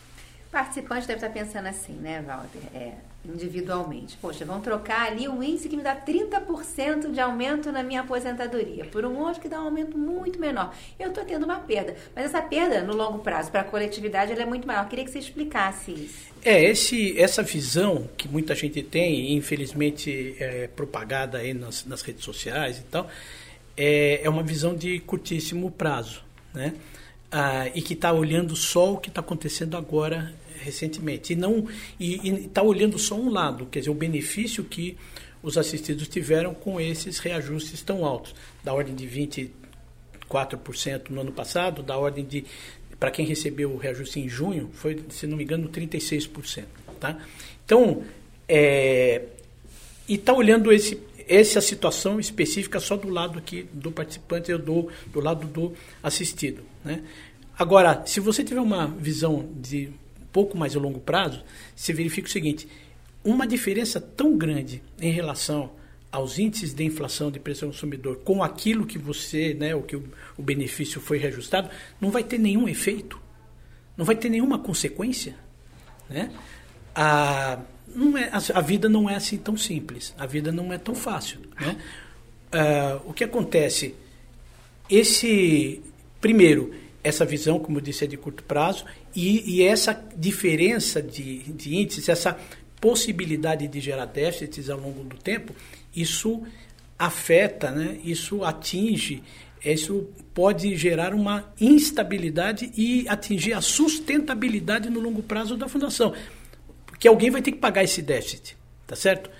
[0.50, 2.60] Participante deve estar pensando assim, né, Walter?
[2.74, 2.92] É,
[3.24, 4.16] individualmente.
[4.20, 8.84] Poxa, vão trocar ali um índice que me dá 30% de aumento na minha aposentadoria,
[8.86, 10.74] por um outro que dá um aumento muito menor.
[10.98, 14.42] Eu estou tendo uma perda, mas essa perda no longo prazo para a coletividade ela
[14.42, 14.84] é muito maior.
[14.84, 16.32] Eu queria que você explicasse isso.
[16.44, 22.24] É, esse, essa visão que muita gente tem, infelizmente é, propagada aí nas, nas redes
[22.24, 23.08] sociais e tal,
[23.76, 26.74] é, é uma visão de curtíssimo prazo, né?
[27.30, 31.32] Ah, e que está olhando só o que está acontecendo agora recentemente.
[31.32, 31.66] E não
[31.98, 34.96] e está olhando só um lado, quer dizer, o benefício que
[35.42, 39.06] os assistidos tiveram com esses reajustes tão altos, da ordem de
[40.30, 42.44] 24% no ano passado, da ordem de
[42.98, 46.64] para quem recebeu o reajuste em junho, foi, se não me engano, 36%.
[47.00, 47.18] Tá?
[47.64, 48.04] Então,
[48.48, 49.22] é,
[50.08, 55.20] e está olhando esse, essa situação específica só do lado aqui do participante, do, do
[55.20, 56.62] lado do assistido.
[56.84, 57.02] Né?
[57.58, 59.90] Agora, se você tiver uma visão de
[60.32, 61.44] pouco mais a longo prazo,
[61.76, 62.66] se verifica o seguinte:
[63.24, 65.70] uma diferença tão grande em relação
[66.10, 69.96] aos índices de inflação de preço ao consumidor com aquilo que você, né, o que
[69.96, 70.04] o,
[70.36, 73.18] o benefício foi reajustado, não vai ter nenhum efeito,
[73.96, 75.34] não vai ter nenhuma consequência,
[76.10, 76.30] né?
[76.94, 77.58] A,
[77.94, 80.94] não é, a, a vida não é assim tão simples, a vida não é tão
[80.94, 81.78] fácil, né?
[82.52, 83.94] Uh, o que acontece?
[84.90, 85.80] Esse,
[86.20, 88.84] primeiro, essa visão, como eu disse, é de curto prazo,
[89.14, 92.38] e, e essa diferença de, de índices, essa
[92.80, 95.54] possibilidade de gerar déficits ao longo do tempo,
[95.94, 96.42] isso
[96.98, 97.98] afeta, né?
[98.04, 99.22] isso atinge,
[99.64, 106.12] isso pode gerar uma instabilidade e atingir a sustentabilidade no longo prazo da fundação.
[106.86, 109.30] Porque alguém vai ter que pagar esse déficit, tá certo?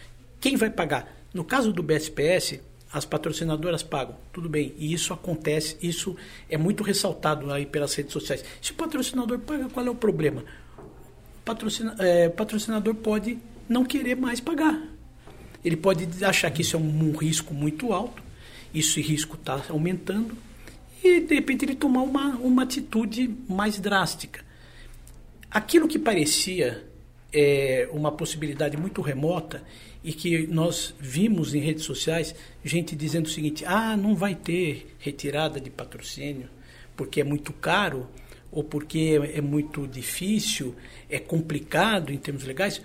[0.40, 1.12] Quem vai pagar?
[1.32, 2.60] No caso do BSPS,
[2.92, 6.14] as patrocinadoras pagam, tudo bem, e isso acontece, isso
[6.48, 8.44] é muito ressaltado aí pelas redes sociais.
[8.60, 10.44] Se o patrocinador paga, qual é o problema?
[11.40, 14.78] O patrocina, é, patrocinador pode não querer mais pagar.
[15.64, 18.22] Ele pode achar que isso é um, um risco muito alto,
[18.74, 20.36] esse risco está aumentando,
[21.02, 24.44] e de repente ele tomar uma, uma atitude mais drástica.
[25.50, 26.91] Aquilo que parecia
[27.32, 29.62] é, uma possibilidade muito remota
[30.04, 34.94] e que nós vimos em redes sociais gente dizendo o seguinte: ah, não vai ter
[34.98, 36.48] retirada de patrocínio
[36.96, 38.08] porque é muito caro
[38.50, 40.74] ou porque é, muito difícil,
[41.08, 42.82] é complicado em termos legais.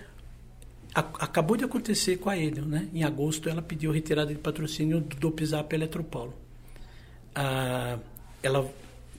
[0.95, 2.87] Acabou de acontecer com a Enel, né?
[2.91, 6.33] Em agosto ela pediu retirada de patrocínio do Pisap Eletropaulo.
[7.35, 7.99] Ah,
[8.41, 8.67] ela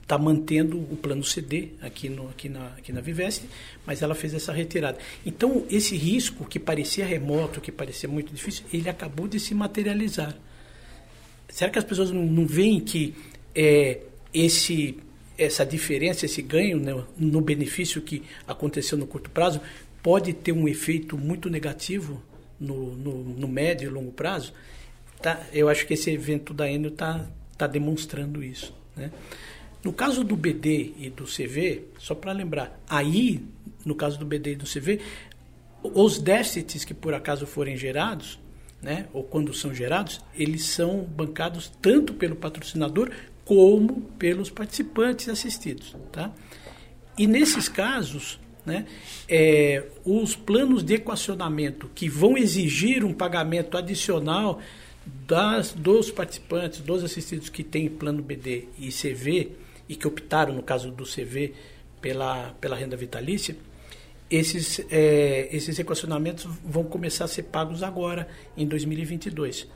[0.09, 3.47] está mantendo o plano CD aqui, no, aqui, na, aqui na Viveste,
[3.85, 4.97] mas ela fez essa retirada.
[5.25, 10.35] Então, esse risco que parecia remoto, que parecia muito difícil, ele acabou de se materializar.
[11.51, 13.15] Será que as pessoas não, não veem que
[13.55, 14.01] é,
[14.33, 14.97] esse,
[15.37, 19.61] essa diferença, esse ganho né, no benefício que aconteceu no curto prazo,
[20.03, 22.23] pode ter um efeito muito negativo
[22.59, 24.55] no, no, no médio e longo prazo?
[25.21, 25.47] Tá?
[25.53, 27.27] Eu acho que esse evento da Enel está
[27.59, 28.73] tá demonstrando isso.
[28.97, 29.11] Né?
[29.89, 33.43] No caso do BD e do CV, só para lembrar, aí,
[33.87, 35.01] no caso do BD e do CV,
[35.83, 38.39] os déficits que por acaso forem gerados,
[38.83, 43.11] né, ou quando são gerados, eles são bancados tanto pelo patrocinador
[43.47, 45.97] como pelos participantes assistidos.
[46.13, 46.35] Tá?
[47.17, 48.85] E nesses casos, né,
[49.27, 54.61] é, os planos de equacionamento que vão exigir um pagamento adicional
[55.27, 59.57] das, dos participantes, dos assistidos que têm plano BD e CV,
[59.89, 61.55] e que optaram, no caso do CV,
[62.01, 63.57] pela, pela renda vitalícia,
[64.31, 69.67] esses, é, esses equacionamentos vão começar a ser pagos agora, em 2022.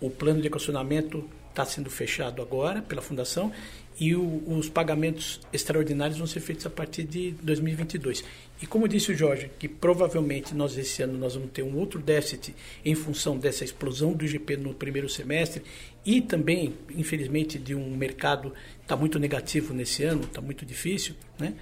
[0.00, 3.52] O plano de equacionamento está sendo fechado agora pela Fundação
[4.00, 8.24] e o, os pagamentos extraordinários vão ser feitos a partir de 2022.
[8.62, 12.00] E como disse o Jorge, que provavelmente nós esse ano nós vamos ter um outro
[12.00, 15.62] déficit em função dessa explosão do IGP no primeiro semestre
[16.04, 21.14] e também, infelizmente, de um mercado que está muito negativo nesse ano, está muito difícil,
[21.38, 21.54] né?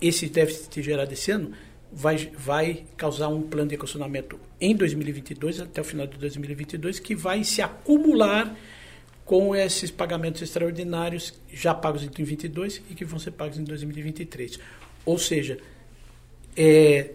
[0.00, 1.52] esse déficit gerado esse ano
[1.92, 7.14] vai, vai causar um plano de equacionamento em 2022, até o final de 2022, que
[7.14, 8.56] vai se acumular
[9.28, 14.58] com esses pagamentos extraordinários já pagos em 2022 e que vão ser pagos em 2023.
[15.04, 15.58] Ou seja,
[16.56, 17.10] é,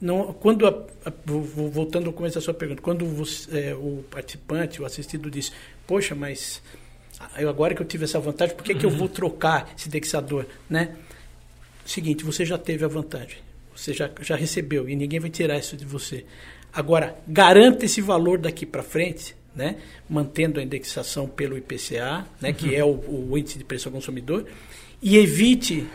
[0.00, 0.70] não, quando a,
[1.04, 5.52] a, voltando ao começo da sua pergunta, quando você, é, o participante, o assistido diz,
[5.86, 6.62] poxa, mas
[7.36, 8.78] eu, agora que eu tive essa vantagem, por que, uhum.
[8.78, 10.96] que eu vou trocar esse indexador, né?
[11.84, 13.36] Seguinte, você já teve a vantagem,
[13.74, 16.24] você já, já recebeu e ninguém vai tirar isso de você.
[16.72, 19.76] Agora, garanta esse valor daqui para frente, né?
[20.08, 22.50] Mantendo a indexação pelo IPCA, né?
[22.50, 22.54] Uhum.
[22.54, 24.46] Que é o, o índice de preço ao consumidor,
[25.02, 25.86] e evite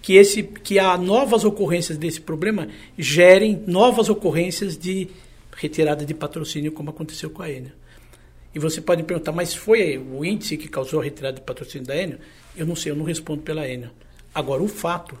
[0.00, 5.08] que, esse, que há novas ocorrências desse problema gerem novas ocorrências de
[5.56, 7.72] retirada de patrocínio, como aconteceu com a Enel.
[8.54, 11.86] E você pode me perguntar, mas foi o índice que causou a retirada de patrocínio
[11.86, 12.18] da Enel?
[12.56, 13.90] Eu não sei, eu não respondo pela Enel.
[14.34, 15.18] Agora, o fato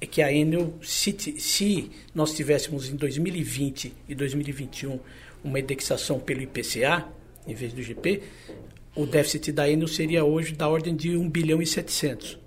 [0.00, 4.98] é que a Enel, se, se nós tivéssemos em 2020 e 2021
[5.42, 7.06] uma indexação pelo IPCA,
[7.46, 8.22] em vez do GP,
[8.94, 12.38] o déficit da Enel seria hoje da ordem de 1 bilhão e 700.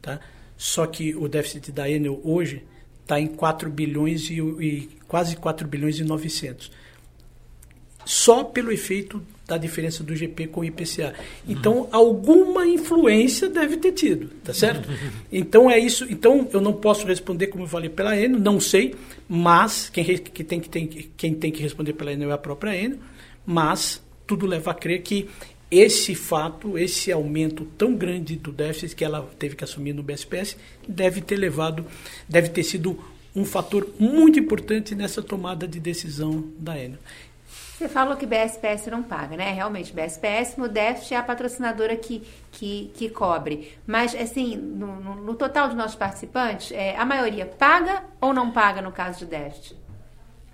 [0.00, 0.20] Tá?
[0.56, 2.64] Só que o déficit da Enel hoje
[3.02, 6.70] está em 4 bilhões e, e, quase 4 bilhões e 900.
[8.08, 11.12] Só pelo efeito da diferença do GP com o IPCA.
[11.46, 14.88] Então, alguma influência deve ter tido, tá certo?
[15.30, 16.06] Então é isso.
[16.08, 18.94] Então eu não posso responder como eu falei pela Enel, não sei,
[19.28, 22.74] mas quem, que tem, que tem, quem tem que responder pela Enel é a própria
[22.74, 22.98] Enel,
[23.44, 25.28] mas tudo leva a crer que
[25.70, 30.56] esse fato, esse aumento tão grande do déficit que ela teve que assumir no BSPS,
[30.88, 31.84] deve ter levado,
[32.26, 32.98] deve ter sido
[33.36, 36.98] um fator muito importante nessa tomada de decisão da Enel.
[37.78, 39.52] Você falou que BSPS não paga, né?
[39.52, 43.72] Realmente, BSPS no déficit é a patrocinadora que, que, que cobre.
[43.86, 48.50] Mas, assim, no, no, no total de nossos participantes, é, a maioria paga ou não
[48.50, 49.76] paga no caso de déficit?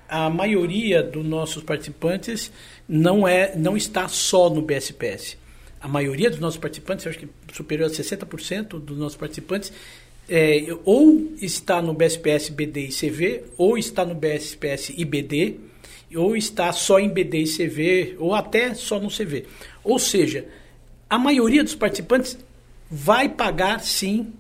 [0.07, 2.53] A maioria dos nossos participantes
[2.87, 5.39] não, é, não está só no BSPS.
[5.81, 9.73] A maioria dos nossos participantes, acho que superior a 60% dos nossos participantes,
[10.29, 15.73] é, ou está no BSPS BD e CV, ou está no BSPS IBD,
[16.17, 19.47] ou está só em BD e CV, ou até só no CV.
[19.83, 20.47] Ou seja,
[21.09, 22.39] a maioria dos participantes
[22.91, 24.33] vai pagar sim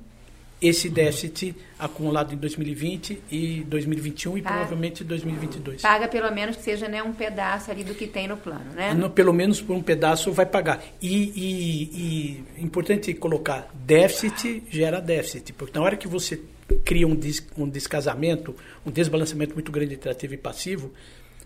[0.60, 4.54] esse déficit acumulado em 2020 e 2021 e Paga.
[4.54, 5.82] provavelmente 2022.
[5.82, 8.94] Paga pelo menos que seja né, um pedaço ali do que tem no plano, né?
[8.94, 10.82] No, pelo menos por um pedaço vai pagar.
[11.02, 16.40] E, e, e importante colocar, déficit gera déficit, porque na hora que você
[16.84, 18.56] cria um, des, um descasamento,
[18.86, 20.92] um desbalanceamento muito grande entre ativo e passivo,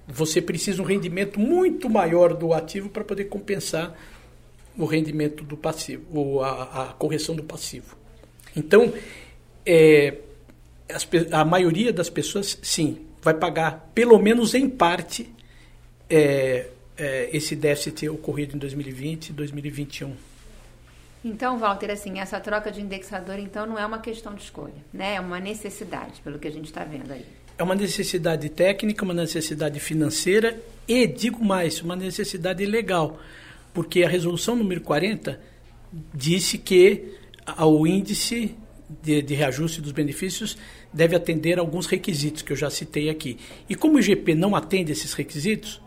[0.09, 3.95] você precisa um rendimento muito maior do ativo para poder compensar
[4.77, 7.97] o rendimento do passivo, ou a, a correção do passivo.
[8.57, 8.93] Então,
[9.67, 10.17] é,
[10.89, 15.31] as, a maioria das pessoas, sim, vai pagar, pelo menos em parte,
[16.09, 20.17] é, é, esse déficit ocorrido em 2020 e 2021.
[21.25, 25.17] Então, Walter, assim, essa troca de indexador, então, não é uma questão de escolha, né?
[25.17, 27.27] É uma necessidade, pelo que a gente está vendo aí.
[27.59, 33.21] É uma necessidade técnica, uma necessidade financeira e, digo mais, uma necessidade legal,
[33.75, 35.41] porque a resolução número 40
[36.15, 37.15] disse que
[37.59, 38.55] o índice
[39.03, 40.57] de, de, reajuste dos benefícios
[40.93, 43.39] deve atender alguns requisitos que eu já citei aqui.
[43.69, 45.81] E como o IGP não atende esses requisitos,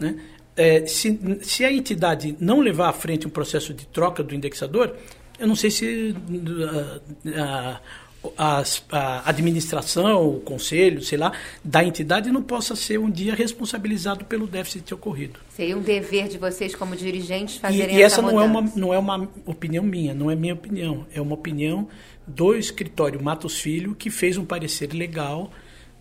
[0.00, 0.18] né,
[0.56, 4.96] é, se, se a entidade não levar à frente um processo de troca do indexador,
[5.38, 6.14] eu não sei se
[7.34, 7.80] a, a,
[8.36, 8.62] a,
[9.28, 11.32] administração, o conselho, sei lá,
[11.64, 15.40] da entidade não possa ser um dia responsabilizado pelo déficit ocorrido.
[15.50, 18.62] Seria um dever de vocês como dirigentes fazerem e, e essa, essa não é uma
[18.76, 21.88] não é uma opinião minha, não é minha opinião, é uma opinião
[22.26, 25.50] do escritório Matos Filho que fez um parecer legal,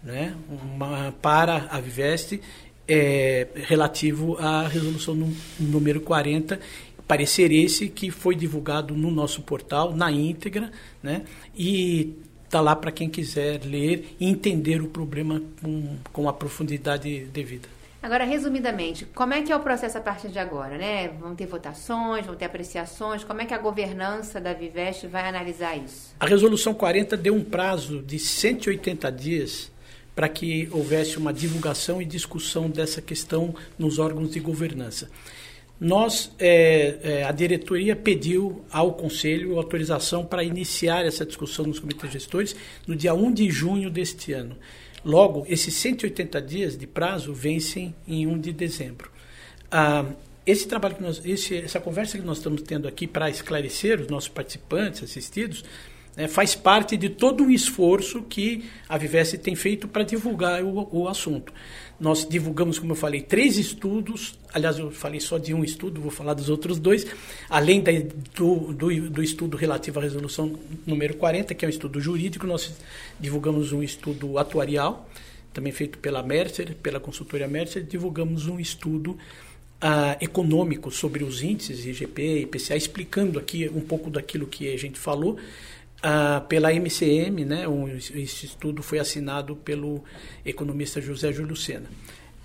[0.04, 2.42] né, uma, para a Viveste
[2.88, 5.16] é, relativo à resolução
[5.60, 6.60] número 40,
[7.08, 11.24] parecer esse que foi divulgado no nosso portal, na íntegra, né?
[11.56, 17.26] e está lá para quem quiser ler e entender o problema com, com a profundidade
[17.26, 17.68] devida.
[18.02, 20.78] Agora, resumidamente, como é que é o processo a partir de agora?
[20.78, 21.08] Né?
[21.08, 23.24] Vão ter votações, vão ter apreciações?
[23.24, 26.14] Como é que a governança da Viveste vai analisar isso?
[26.20, 29.72] A resolução 40 deu um prazo de 180 dias
[30.16, 35.10] para que houvesse uma divulgação e discussão dessa questão nos órgãos de governança.
[35.80, 42.14] Nós, é, é, a diretoria pediu ao Conselho autorização para iniciar essa discussão nos comitês
[42.14, 42.56] gestores
[42.88, 44.56] no dia 1 de junho deste ano.
[45.04, 49.12] Logo, esses 180 dias de prazo vencem em 1 de dezembro.
[49.70, 50.06] Ah,
[50.46, 54.08] esse trabalho que nós, esse, essa conversa que nós estamos tendo aqui para esclarecer os
[54.08, 55.64] nossos participantes assistidos
[56.16, 60.88] né, faz parte de todo um esforço que a Vivesse tem feito para divulgar o,
[60.92, 61.52] o, assunto.
[62.00, 66.12] Nós divulgamos, como eu falei, três estudos, aliás, eu falei só de um estudo, vou
[66.12, 67.06] falar dos outros dois,
[67.50, 67.92] além da,
[68.34, 72.74] do, do, do, estudo relativo à resolução número 40, que é um estudo jurídico, nós
[73.20, 75.10] divulgamos um estudo atuarial,
[75.54, 79.18] também feito pela Mercer, pela consultoria Mercer, divulgamos um estudo
[79.76, 84.78] Uh, econômico sobre os índices IGP e IPCA, explicando aqui um pouco daquilo que a
[84.78, 85.38] gente falou,
[86.08, 90.04] ah, pela MCM, né, um, esse estudo foi assinado pelo
[90.46, 91.90] economista José Júlio Sena.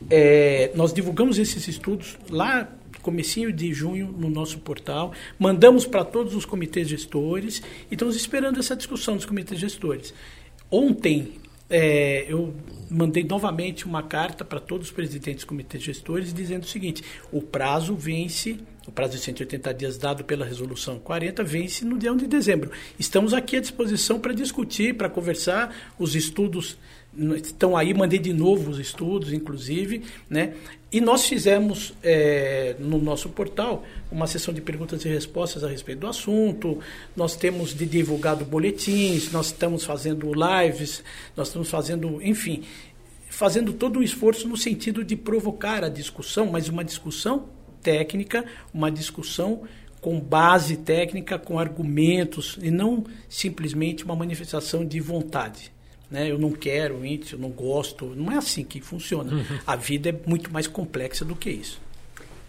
[0.08, 6.34] É, nós divulgamos esses estudos lá comecinho de junho no nosso portal, mandamos para todos
[6.34, 10.14] os comitês gestores e estamos esperando essa discussão dos comitês gestores.
[10.70, 11.32] Ontem
[11.70, 12.52] é, eu
[12.90, 17.94] mandei novamente uma carta para todos os presidentes comitês gestores dizendo o seguinte: o prazo
[17.94, 22.26] vence, o prazo de 180 dias dado pela resolução 40 vence no dia 1 de
[22.26, 22.72] dezembro.
[22.98, 26.76] Estamos aqui à disposição para discutir, para conversar os estudos
[27.36, 30.54] estão aí, mandei de novo os estudos, inclusive, né?
[30.92, 36.00] E nós fizemos é, no nosso portal uma sessão de perguntas e respostas a respeito
[36.00, 36.78] do assunto.
[37.14, 41.02] Nós temos de divulgado boletins, nós estamos fazendo lives,
[41.36, 42.62] nós estamos fazendo, enfim,
[43.28, 47.48] fazendo todo um esforço no sentido de provocar a discussão, mas uma discussão
[47.82, 49.62] técnica, uma discussão
[50.00, 55.70] com base técnica, com argumentos, e não simplesmente uma manifestação de vontade
[56.11, 56.30] né?
[56.30, 58.06] Eu não quero índice, eu não gosto.
[58.06, 59.32] Não é assim que funciona.
[59.32, 59.44] Uhum.
[59.66, 61.80] A vida é muito mais complexa do que isso.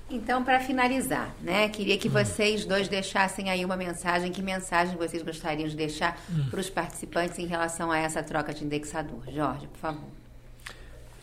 [0.10, 2.14] Então, para finalizar, né, queria que uhum.
[2.14, 4.32] vocês dois deixassem aí uma mensagem.
[4.32, 6.50] Que mensagem vocês gostariam de deixar uhum.
[6.50, 9.24] para os participantes em relação a essa troca de indexador?
[9.34, 10.10] Jorge, por favor.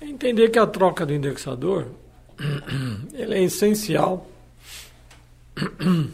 [0.01, 1.89] Entender que a troca do indexador
[3.13, 4.27] ele é essencial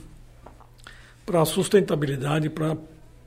[1.25, 2.77] para a sustentabilidade, para a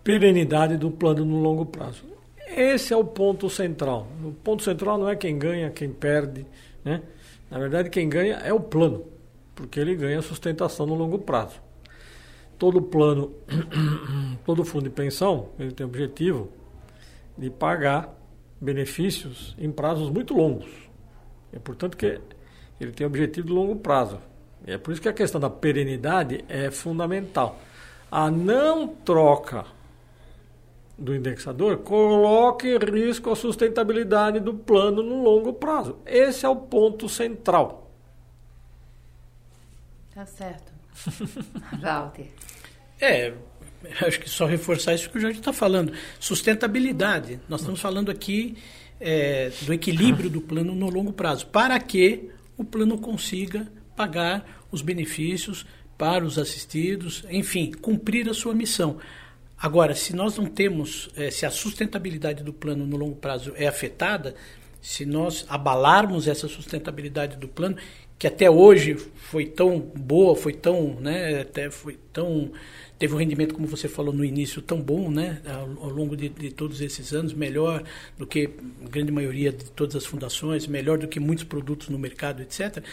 [0.04, 2.17] perenidade do plano no longo prazo.
[2.58, 4.08] Esse é o ponto central.
[4.24, 6.44] O ponto central não é quem ganha, quem perde.
[6.84, 7.04] Né?
[7.52, 9.06] Na verdade, quem ganha é o plano,
[9.54, 11.62] porque ele ganha sustentação no longo prazo.
[12.58, 13.32] Todo plano,
[14.44, 16.50] todo fundo de pensão, ele tem o objetivo
[17.38, 18.12] de pagar
[18.60, 20.68] benefícios em prazos muito longos.
[21.54, 22.20] É portanto que
[22.82, 24.18] ele tem objetivo de longo prazo.
[24.66, 27.60] E é por isso que a questão da perenidade é fundamental.
[28.10, 29.77] A não troca
[30.98, 35.98] do indexador coloque em risco a sustentabilidade do plano no longo prazo.
[36.06, 37.92] Esse é o ponto central.
[40.14, 40.74] Tá certo.
[41.80, 42.28] Walter.
[43.00, 43.34] É,
[44.04, 45.94] acho que só reforçar isso que o Jorge está falando.
[46.20, 47.40] Sustentabilidade.
[47.48, 48.58] Nós estamos falando aqui
[49.00, 54.82] é, do equilíbrio do plano no longo prazo, para que o plano consiga pagar os
[54.82, 58.98] benefícios para os assistidos, enfim, cumprir a sua missão.
[59.60, 63.68] Agora, se nós não temos, é, se a sustentabilidade do plano no longo prazo é
[63.68, 64.36] afetada,
[64.82, 67.76] se nós abalarmos essa sustentabilidade do plano,
[68.20, 72.52] que até hoje foi tão boa, foi tão, né, até foi tão
[72.98, 76.30] teve um rendimento, como você falou no início, tão bom, né, ao, ao longo de,
[76.30, 77.84] de, todos esses anos, melhor
[78.18, 78.50] do que
[78.84, 82.84] a grande maioria de todas as fundações, melhor do que muitos produtos no mercado, etc.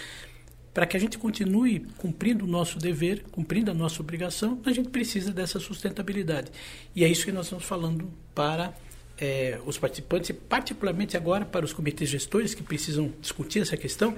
[0.75, 4.89] Para que a gente continue cumprindo o nosso dever, cumprindo a nossa obrigação, a gente
[4.89, 6.51] precisa dessa sustentabilidade.
[6.97, 8.75] E é isso que nós estamos falando para
[9.17, 14.17] é, os participantes, e particularmente agora para os comitês gestores que precisam discutir essa questão.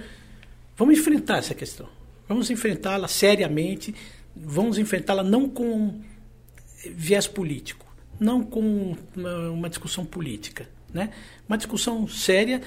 [0.76, 1.88] Vamos enfrentar essa questão.
[2.26, 3.94] Vamos enfrentá-la seriamente,
[4.34, 6.00] vamos enfrentá-la não com
[6.94, 7.86] viés político,
[8.18, 11.10] não com uma, uma, discussão política, né?
[11.48, 12.62] Uma discussão séria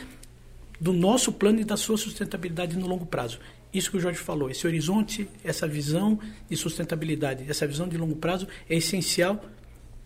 [0.79, 3.39] do nosso plano e da sua sustentabilidade no longo prazo.
[3.73, 8.15] Isso que o Jorge falou, esse horizonte, essa visão de sustentabilidade, essa visão de longo
[8.15, 9.43] prazo é essencial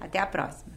[0.00, 0.73] Até a próxima.